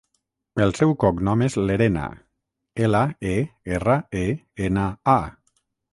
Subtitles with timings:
[0.63, 2.07] El seu cognom és Lerena:
[2.87, 3.03] ela,
[3.35, 3.37] e,
[3.77, 4.25] erra, e,
[4.71, 5.21] ena, a.